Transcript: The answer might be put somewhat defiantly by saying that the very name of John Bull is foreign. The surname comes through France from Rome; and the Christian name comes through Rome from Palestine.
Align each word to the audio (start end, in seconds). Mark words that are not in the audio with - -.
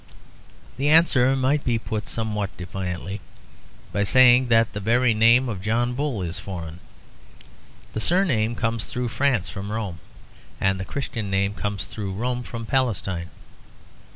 The 0.77 0.89
answer 0.89 1.35
might 1.35 1.63
be 1.63 1.77
put 1.77 2.07
somewhat 2.07 2.57
defiantly 2.57 3.21
by 3.93 4.03
saying 4.03 4.47
that 4.47 4.73
the 4.73 4.79
very 4.79 5.13
name 5.13 5.47
of 5.47 5.61
John 5.61 5.93
Bull 5.93 6.23
is 6.23 6.39
foreign. 6.39 6.79
The 7.93 7.99
surname 7.99 8.55
comes 8.55 8.85
through 8.85 9.09
France 9.09 9.47
from 9.49 9.71
Rome; 9.71 9.99
and 10.59 10.79
the 10.79 10.85
Christian 10.85 11.29
name 11.29 11.53
comes 11.53 11.85
through 11.85 12.13
Rome 12.13 12.41
from 12.41 12.65
Palestine. 12.65 13.29